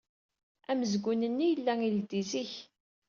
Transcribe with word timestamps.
Amezgun-nni 0.71 1.45
yella 1.49 1.73
ileddey 1.87 2.23
zik. 2.31 2.53